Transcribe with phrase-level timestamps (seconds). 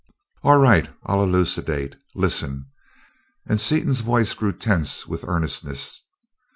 [0.41, 1.95] "All right, I'll elucidate.
[2.15, 2.65] Listen!"
[3.45, 6.05] and Seaton's voice grew tense with earnestness.